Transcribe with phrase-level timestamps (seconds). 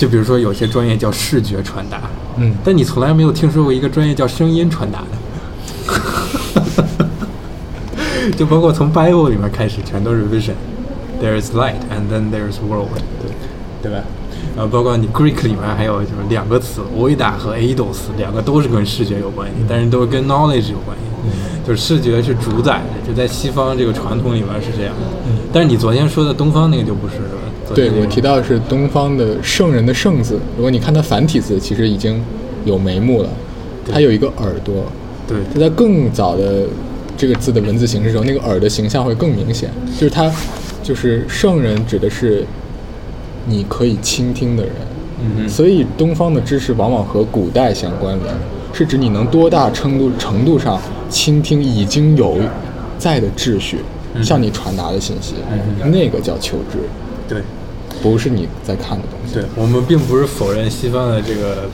[0.00, 2.00] 就比如说有些专业叫视觉传达，
[2.38, 5.08] 嗯，但你从来没有听说过一个专业叫声音传达的。
[8.34, 12.88] 就包括从 Bible 里面开始，全都是 vision，there is light and then there is world，
[13.20, 13.30] 对
[13.82, 14.02] 对吧？
[14.56, 21.04] 然后包括你 Greek 里面还有就是两个词 oida 和 eidos，两个都是跟视觉有关系，但是都跟 knowledge 有关系。
[21.66, 25.02] 就是视觉是主宰的，就在西方这个传统里面是这样的。
[25.52, 27.16] 但是你昨天说的东方那个就不是，
[27.74, 32.22] 对我提到的是东方的圣人的圣字，如果你看它繁体字，其实已经
[32.64, 33.28] 有眉目了，
[33.90, 34.84] 它有一个耳朵，
[35.26, 35.38] 对。
[35.52, 36.66] 它在更早的
[37.16, 40.30] 这个字的文字形式中，那个耳的形象会更明显，就是它
[40.82, 42.44] 就是圣人指的是
[43.46, 44.72] 你可以倾听的人，
[45.22, 48.34] 嗯所以东方的知识往往和古代相关联，
[48.72, 52.38] 是指你能多大程度程度上倾听已经有
[52.98, 53.78] 在的秩序
[54.22, 55.34] 向你传达的信息，
[55.82, 56.78] 嗯那个叫求知，
[57.28, 57.42] 对。
[58.02, 59.34] 不是你在看的东西。
[59.34, 61.68] 对我们并不是否认西方的这个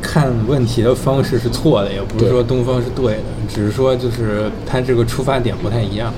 [0.00, 6.12] 看问题的方式是错的，也不是说东方是对的，只是说就是它这个出发点不太一样。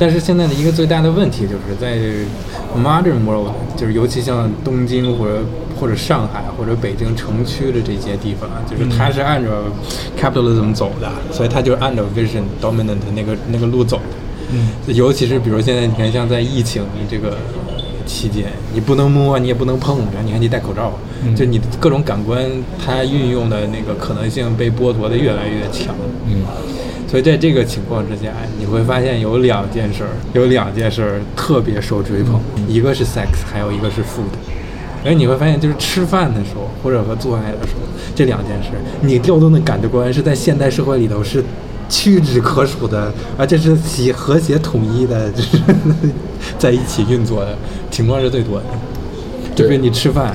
[0.00, 1.98] 但是现在的一个最大的问题就是在
[2.74, 5.42] modern world，就是尤其像东京或者
[5.78, 9.50] 或者上海或者北京城区的这些地方，啊就是它是按照
[10.18, 14.02] capitalism 走的，所以它就是按照 vision dominant 那个那个路走的。
[14.52, 17.36] 嗯，尤其是比如现在你看，像在疫情这个
[18.06, 20.92] 期间，你不能摸，你也不能碰，然后你还得戴口罩，
[21.24, 22.44] 嗯就你的各种感官
[22.84, 25.94] 它运用的那个可能性被剥夺的越来越强。
[26.26, 26.42] 嗯，
[27.08, 34.32] 所以在这个情况之下，你会发现有两件事儿，有两件事儿特别受追捧，一个是 sex，还有一个是 food。
[35.02, 37.80] 然后你会发现，就是吃饭的时候或者和做爱的时候，
[38.14, 38.70] 这两件事，
[39.02, 41.44] 你调动的感官是在现代社会里头是
[41.88, 45.58] 屈指可数的，而且是喜和谐统一的， 就是
[46.58, 47.56] 在一起运作的
[47.90, 48.64] 情况是最多的。
[49.54, 50.34] 就比如你吃饭，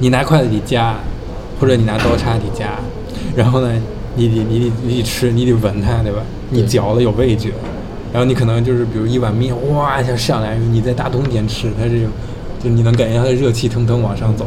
[0.00, 0.94] 你拿筷子得夹，
[1.60, 2.78] 或者你拿刀叉得夹，
[3.36, 3.70] 然后呢，
[4.16, 6.20] 你得你得你得吃，你得闻它，对吧？
[6.50, 7.50] 你嚼了有味觉，
[8.12, 12.08] 然后你可能就是比如一碗面，哇一下上来，你在大冬天吃，它这种，
[12.62, 14.46] 就你能感觉它的热气腾腾往上走。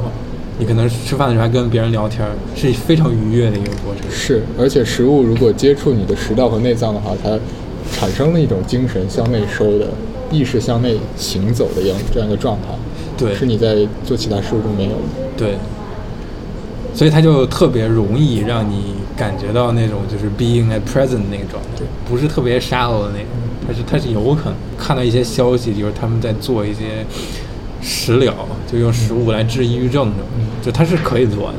[0.59, 4.09] 你可能吃饭的时候还跟别人聊天，是非常愉悦的一个过程。
[4.09, 7.37] 是，而且食物如果接触你的食道和内脏的话，它
[7.91, 9.87] 产生了一种精神向内收的、
[10.31, 12.69] 意识向内行走的样这样一个状态，
[13.17, 14.97] 对是你在做其他事物中没有的。
[15.37, 15.57] 对，
[16.93, 23.27] 所以它就特别容易让你感觉到那种就是 being at present 那个状态，不是特别 shallow 的那种，
[23.67, 27.05] 它是它是有可能看到一些消息，就是他们在做一些
[27.87, 28.33] 食疗，
[28.69, 30.27] 就用食物来治抑郁症这种，
[30.61, 31.57] 就它是可以做的，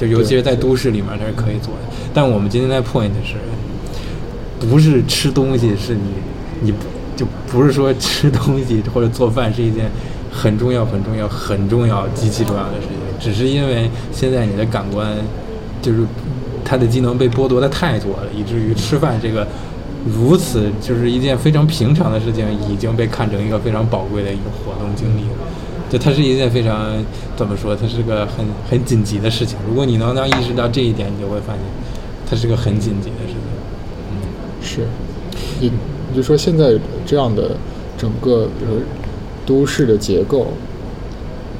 [0.00, 1.96] 就尤其是在都市里面它是可以做的。
[2.14, 3.34] 但我们今天在 point 是，
[4.70, 6.12] 不是吃东西是你
[6.62, 6.84] 你不
[7.16, 9.90] 就不是说吃东西或者做饭是一件
[10.32, 15.12] 很重要、很重要、很重要、极其重要的事情，只是因为现在你的感官
[15.82, 16.06] 就是
[16.64, 19.44] 它的机能被剥夺的太多了，以至于吃饭这个
[20.12, 25.36] 如此就是一件非常平常的事情，已经被看成一个非常宝贵的一个活动经历了。
[25.90, 26.92] 就它是一件非常
[27.34, 27.74] 怎么说？
[27.74, 29.58] 它是个很很紧急的事情。
[29.66, 31.62] 如果你能能意识到这一点，你就会发现
[32.28, 33.38] 它是个很紧急的事情。
[34.12, 34.18] 嗯
[34.60, 34.86] 是，
[35.60, 35.72] 你
[36.10, 36.74] 你就说现在
[37.06, 37.56] 这样的
[37.96, 38.82] 整个比如
[39.46, 40.48] 都市的结构，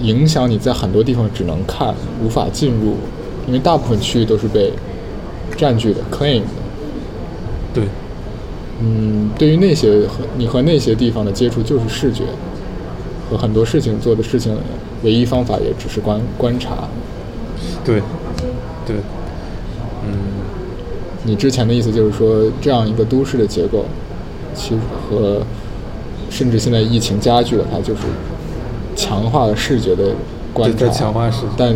[0.00, 2.96] 影响你在很多地方只能看，无法进入，
[3.46, 4.70] 因为大部分区域都是被
[5.56, 6.46] 占据的、claim 的。
[7.72, 7.84] 对，
[8.80, 12.24] 嗯，对于那些和你和那些地方的接触就是视觉，
[13.28, 14.56] 和很多事情做的事情，
[15.02, 16.88] 唯一方法也只是观观察。
[17.84, 18.00] 对，
[18.86, 18.96] 对，
[20.06, 20.12] 嗯，
[21.24, 23.84] 你之前的意思就是说，这样一个都市的结构，
[24.54, 25.42] 其实和
[26.30, 28.02] 甚至现在疫情加剧了它，就是
[28.94, 30.14] 强化了视觉的
[30.58, 31.74] 观察，在强化视觉但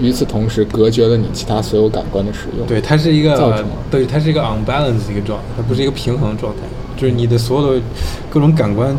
[0.00, 2.66] 与此同时隔绝了你其他所有感官的使用。
[2.66, 6.62] 对，它是一个造成对，它是一个 unbalance 的一个状态，它不是一个平衡状态，
[6.96, 7.82] 就是你的所有的
[8.28, 8.96] 各种感官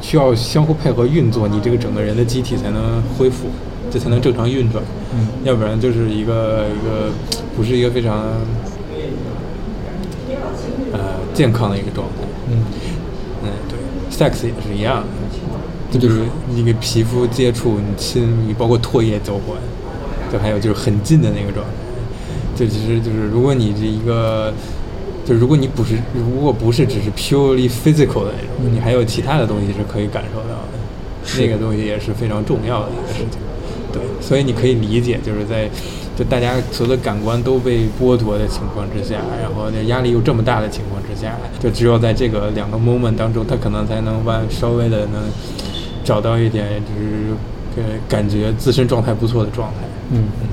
[0.00, 3.46] 需要相互配合运作，你这个整个人的机体才能恢复，
[3.90, 4.82] 这才能正常运转，
[5.14, 7.10] 嗯要不然就是一个一个
[7.56, 8.24] 不是一个非常
[10.92, 11.00] 呃
[11.32, 12.24] 健康的一个状态。
[12.50, 12.64] 嗯
[13.44, 13.78] 嗯，对
[14.10, 15.08] ，sex 也是一样的，
[15.98, 19.56] 就比如你跟皮肤接触，你亲，你包括唾液交换，
[20.32, 21.72] 就还有就是很近的那个状态。
[22.56, 24.52] 就其实就是，如果你这一个，
[25.24, 33.40] 就如果你不是，如果不是只是 purely physical 的那种，你还有其他的东西是可以感受到的，那个东西也是非常重要的一个事情。
[33.92, 35.68] 对，所以你可以理解，就是在
[36.16, 45.22] 就大家所有的感官都被剥夺的情况之下，然后那压力又这么大的情况之下，就只有在这个两个 moment 当中，他可能才能完稍微的能
[46.04, 49.76] 找到一点就是呃感觉自身状态不错的状态。
[50.12, 50.24] 嗯。
[50.40, 50.48] 嗯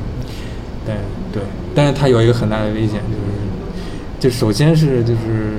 [0.83, 0.95] 对
[1.31, 1.43] 对，
[1.75, 5.53] 但是它有一个很大的危险，就是就首先是就是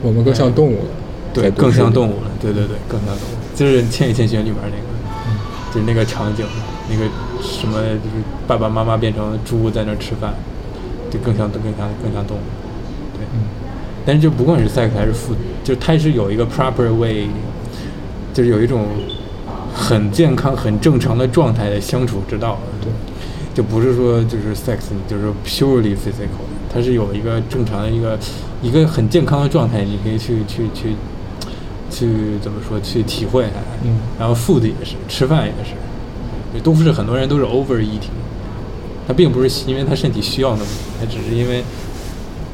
[0.00, 0.90] 我们更像动物了，
[1.34, 6.46] 对更像动物了，对对对，更像动物，就是《千与千寻》里面那个，就是那个场景，
[6.88, 7.04] 那个
[7.42, 10.32] 什么就是爸爸妈妈变成猪在那儿吃饭，
[11.10, 12.40] 就更像更像更像动物，
[13.12, 13.26] 对。
[13.34, 13.44] 嗯。
[14.06, 17.26] 但是就不管是 sex 还是 food，就是它是有一个 proper way，
[18.32, 18.86] 就是有一种
[19.74, 22.58] 很健康、很正常的状态的相处之道。
[22.80, 22.90] 对，
[23.52, 24.78] 就不是说就是 sex，
[25.08, 28.18] 就是 purely physical，它是有一个正常的一个
[28.62, 30.94] 一个很健康的状态，你可以去去去
[31.90, 33.60] 去怎么说去体会它。
[33.84, 35.72] 嗯然后 food 也是，吃饭也是，
[36.54, 38.14] 也都不是很多人都是 overeating，
[39.06, 41.62] 他并不是因为他身体需要那么多，他只是因为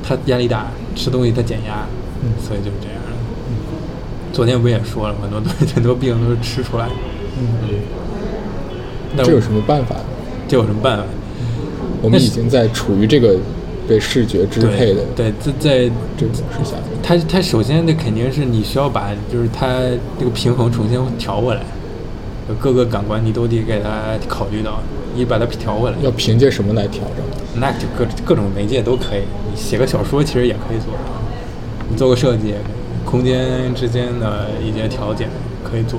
[0.03, 0.67] 他压力大，
[0.97, 1.87] 吃东西他减压，
[2.23, 3.11] 嗯所以就是这样的。
[4.33, 6.95] 昨天不也说了，很多东西很多病都是吃出来的。
[7.39, 7.45] 嗯，
[9.17, 10.05] 那这有什么办法呢？
[10.49, 11.05] 这有什么办法？
[12.03, 13.37] 我们已经在处于这个
[13.87, 19.67] 被视觉支配的对，在在这个模式下，它它首先那肯定是你需要把就是它
[20.19, 21.61] 这个平衡重新调回来，
[22.49, 24.81] 就各个感官你都得给它考虑到，
[25.15, 25.97] 你把它调回来。
[26.03, 27.61] 要凭借什么来调整？
[27.61, 30.95] 那就各各种媒介都可以，你写个小说其实也可以做，
[31.91, 32.55] 你做个设计
[33.05, 35.27] 空间之间的一些调节
[35.63, 35.99] 可以做。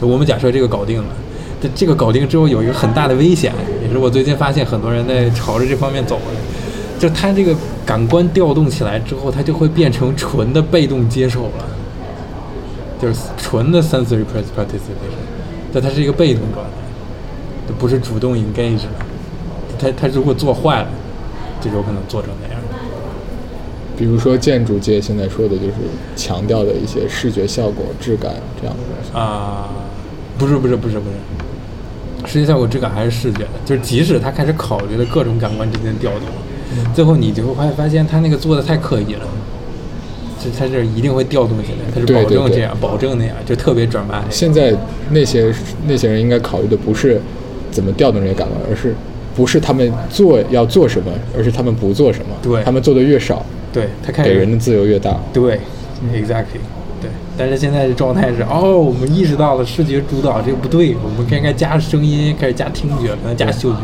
[0.00, 1.08] 我们假设这个搞定了，
[1.60, 3.52] 这这个搞定之后有一个很大的危险，
[3.82, 6.40] 也是我最近发现很多人在朝着这方面走了，
[6.98, 7.54] 就他这个
[7.84, 11.64] 感官调动起来之后，他就会变成纯的被动接受了，
[13.00, 15.20] 就是纯的 sensory participation，
[15.72, 16.70] 但它是一个被动状态，
[17.68, 18.88] 它不是主动 engage 的。
[19.78, 20.88] 他他如果做坏了，
[21.60, 22.49] 就有可能做成那样。
[24.00, 25.74] 比如说建筑界现在说的就是
[26.16, 29.10] 强调的一些视觉效果、质感这样的东西。
[29.12, 29.68] 啊、
[30.38, 31.04] 不是不是不是不
[32.26, 36.22] 是，视觉效果质感还是视觉的，就是即使他开始考虑了各种感官之间的调动，
[36.94, 39.26] 最后你就会发现他那个做的太刻意了，
[40.42, 44.24] 就他是一定会调动起来，他是保证这样，保证那样，就特别转弯。
[44.30, 44.74] 现在
[45.10, 45.52] 那些
[45.86, 47.20] 那些人应该考虑的不是
[47.70, 48.94] 怎么调动这些感官，而是
[49.36, 52.34] 不是他们做要做什么，而是他们不做什么。
[52.40, 55.16] 对他们做的越少，对他开始给人的自由越大。
[55.32, 55.60] 对
[56.12, 56.60] ，exactly，
[57.00, 57.10] 对。
[57.38, 63.78] 但是现在的状态是，哦，我们意识到了视觉主导这个不对，我们该该加声音，开始加听觉，可能加嗅觉，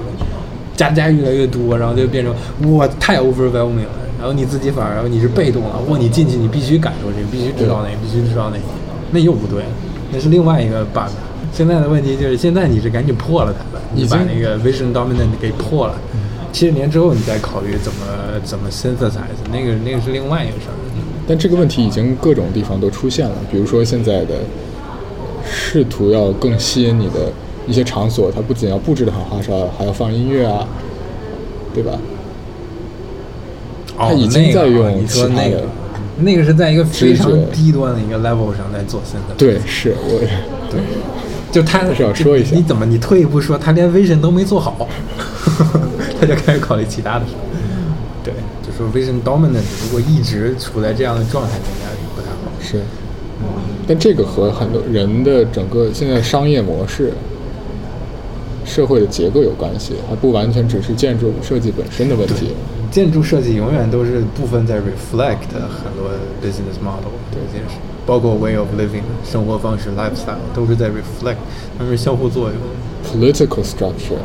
[0.76, 2.34] 加加越来越多，然后就变成
[2.76, 4.04] 哇太 overwhelming 了。
[4.18, 8.64] 然后你自己反而你是被动了，哇，你进去你必须感受这个，必须知道那个，必须知道那个，
[9.12, 9.68] 那又不对了，
[10.12, 11.10] 那是另外一个 bug。
[11.52, 15.94] 现在的问题就是，现在你是赶紧破了它了，你把那个 vision dominant 给破了。
[16.56, 18.06] 七十年之后，你再考虑怎么
[18.42, 20.74] 怎么 synthesize，那个那个是另外一个事儿。
[21.28, 24.36] 但这个问题已经各种地方都出现了，比如说现在的
[25.44, 27.30] 试图要更吸引你的
[27.66, 30.66] 一些场所，它不仅要布置的很花哨，还要放音乐啊，
[31.74, 31.92] 对吧？
[33.98, 35.62] 哦他已经在用那个你说其他的那个，
[36.16, 39.36] 那个是在一个非常低端的一个 level 上在做 synthesis。
[39.36, 40.20] 对，是我
[40.70, 40.80] 对，
[41.56, 44.86] 就他还是要说一下你怎么你退一步说，他连 vision 都没做好，
[46.20, 47.32] 他就开始考虑其他的事。
[48.22, 52.52] 对，就说 vision dominant 如果一直处在这样的状态，应该不太好。
[52.60, 52.82] 是，
[53.88, 57.10] 但这个和很多人的整个现在商业模式、
[58.66, 62.50] 社会的结构有关系，还不完全只是建筑设计本身的问题。
[62.90, 66.10] 建筑设计永远都是部分在 reflect 很多
[66.42, 67.76] business model 这件事，
[68.06, 71.36] 包括 way of living 生活方式 lifestyle 都是在 reflect，
[71.76, 72.56] 它们是相互作用。
[73.04, 74.18] Political structure，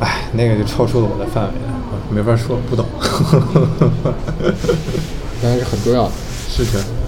[0.00, 1.74] 哎，那个就超出了我的范围了，
[2.08, 2.84] 我没法说，不懂。
[5.42, 6.12] 但是很重要的。
[6.48, 7.05] 是的。